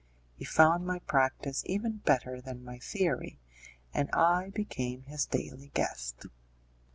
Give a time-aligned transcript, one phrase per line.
[0.35, 3.37] He found my practice even better than my theory,
[3.93, 6.25] and I became his daily guest.